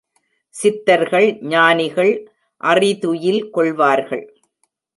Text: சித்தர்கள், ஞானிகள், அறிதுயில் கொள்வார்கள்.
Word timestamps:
சித்தர்கள், 0.55 1.37
ஞானிகள், 1.41 2.13
அறிதுயில் 2.57 3.49
கொள்வார்கள். 3.49 4.25